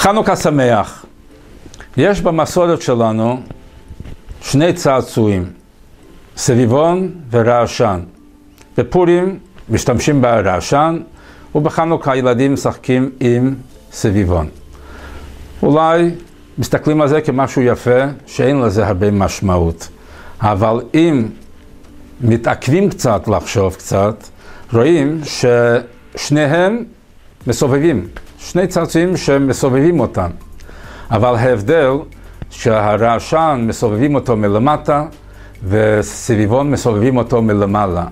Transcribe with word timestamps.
חנוכה 0.00 0.36
שמח. 0.36 1.04
יש 1.96 2.20
במסורת 2.20 2.82
שלנו 2.82 3.40
שני 4.42 4.72
צעצועים, 4.72 5.50
סביבון 6.36 7.10
ורעשן. 7.30 8.00
בפורים 8.78 9.38
משתמשים 9.68 10.22
ברעשן, 10.22 11.00
ובחנוכה 11.54 12.12
הילדים 12.12 12.54
משחקים 12.54 13.10
עם 13.20 13.54
סביבון. 13.92 14.48
אולי 15.62 16.10
מסתכלים 16.58 17.00
על 17.00 17.08
זה 17.08 17.20
כמשהו 17.20 17.62
יפה, 17.62 18.00
שאין 18.26 18.60
לזה 18.60 18.86
הרבה 18.86 19.10
משמעות. 19.10 19.88
אבל 20.40 20.80
אם 20.94 21.28
מתעכבים 22.20 22.90
קצת 22.90 23.28
לחשוב 23.28 23.74
קצת, 23.74 24.24
רואים 24.72 25.20
ששניהם 25.24 26.84
מסובבים, 27.46 28.08
שני 28.40 28.66
צעצועים 28.66 29.16
שמסובבים 29.16 30.00
אותם. 30.00 30.30
אבל 31.10 31.34
ההבדל 31.34 31.92
שהרעשן 32.50 33.64
מסובבים 33.66 34.14
אותו 34.14 34.36
מלמטה 34.36 35.06
וסביבון 35.68 36.70
מסובבים 36.70 37.16
אותו 37.16 37.42
מלמעלה. 37.42 38.04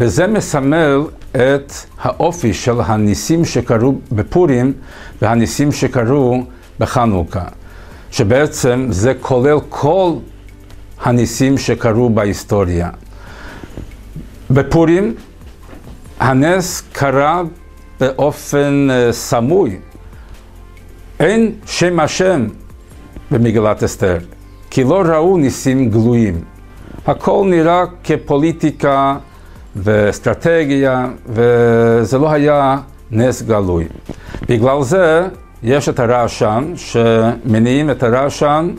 וזה 0.00 0.26
מסמל 0.26 1.00
את 1.30 1.72
האופי 2.00 2.54
של 2.54 2.80
הניסים 2.86 3.44
שקרו 3.44 3.94
בפורים 4.12 4.72
והניסים 5.22 5.72
שקרו 5.72 6.44
בחנוכה. 6.78 7.44
שבעצם 8.10 8.86
זה 8.90 9.12
כולל 9.20 9.58
כל 9.68 10.12
הניסים 11.02 11.58
שקרו 11.58 12.10
בהיסטוריה. 12.10 12.90
בפורים 14.50 15.14
הנס 16.20 16.82
קרה 16.92 17.42
באופן 18.02 18.88
uh, 18.90 19.12
סמוי. 19.12 19.78
אין 21.20 21.52
שם 21.66 22.00
השם 22.00 22.46
במגילת 23.30 23.82
אסתר, 23.82 24.18
כי 24.70 24.84
לא 24.84 25.02
ראו 25.02 25.36
ניסים 25.36 25.90
גלויים. 25.90 26.40
הכל 27.06 27.46
נראה 27.50 27.84
כפוליטיקה 28.04 29.16
ואסטרטגיה, 29.76 31.06
וזה 31.26 32.18
לא 32.18 32.30
היה 32.30 32.78
נס 33.10 33.42
גלוי. 33.42 33.84
בגלל 34.48 34.82
זה 34.82 35.28
יש 35.62 35.88
את 35.88 36.00
הרעשן, 36.00 36.72
שמניעים 36.76 37.90
את 37.90 38.02
הרעשן 38.02 38.70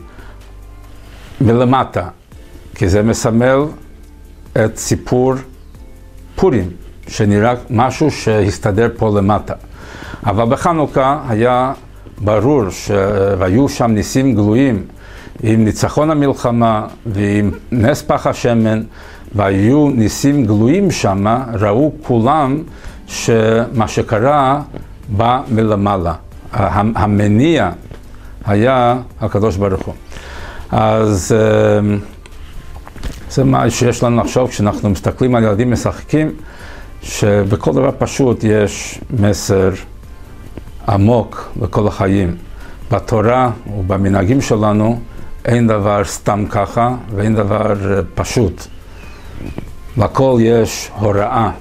מלמטה, 1.41 2.07
כי 2.75 2.87
זה 2.87 3.03
מסמל 3.03 3.59
את 4.65 4.77
סיפור 4.77 5.33
פורים, 6.35 6.69
שנראה 7.07 7.53
משהו 7.69 8.11
שהסתדר 8.11 8.87
פה 8.97 9.11
למטה. 9.17 9.53
אבל 10.25 10.45
בחנוכה 10.45 11.19
היה 11.27 11.73
ברור 12.17 12.69
שהיו 12.69 13.69
שם 13.69 13.91
ניסים 13.91 14.35
גלויים 14.35 14.83
עם 15.43 15.65
ניצחון 15.65 16.11
המלחמה 16.11 16.87
ועם 17.05 17.51
נס 17.71 18.01
פח 18.01 18.27
השמן, 18.27 18.83
והיו 19.35 19.89
ניסים 19.89 20.45
גלויים 20.45 20.91
שם, 20.91 21.27
ראו 21.53 21.91
כולם 22.03 22.63
שמה 23.07 23.87
שקרה 23.87 24.61
בא 25.09 25.41
מלמעלה. 25.51 26.13
המניע 26.53 27.69
היה 28.45 28.95
הקדוש 29.21 29.57
ברוך 29.57 29.85
הוא. 29.85 29.93
אז 30.71 31.35
אמ, 31.79 31.99
זה 33.29 33.43
מה 33.43 33.69
שיש 33.69 34.03
לנו 34.03 34.23
לחשוב 34.23 34.49
כשאנחנו 34.49 34.89
מסתכלים 34.89 35.35
על 35.35 35.43
ילדים 35.43 35.71
משחקים, 35.71 36.31
שבכל 37.03 37.73
דבר 37.73 37.89
פשוט 37.97 38.43
יש 38.43 38.99
מסר 39.19 39.69
עמוק 40.87 41.51
לכל 41.61 41.87
החיים. 41.87 42.35
בתורה 42.91 43.51
ובמנהגים 43.77 44.41
שלנו 44.41 44.99
אין 45.45 45.67
דבר 45.67 46.03
סתם 46.03 46.45
ככה 46.49 46.95
ואין 47.15 47.35
דבר 47.35 47.73
פשוט. 48.15 48.67
לכל 49.97 50.37
יש 50.41 50.91
הוראה, 50.99 51.51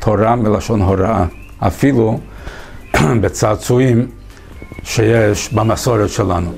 תורה 0.00 0.36
מלשון 0.36 0.82
הוראה. 0.82 1.24
אפילו 1.58 2.20
בצעצועים 3.20 4.06
שיש 4.82 5.52
במסורת 5.52 6.10
שלנו. 6.10 6.52